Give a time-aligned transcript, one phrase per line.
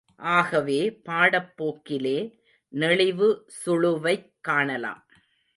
[0.15, 0.91] ஆகவே
[0.91, 2.39] பாடப் போக்கிலே,
[2.73, 3.45] நெளிவு
[3.65, 5.05] சுளுவைக் காணலாம்.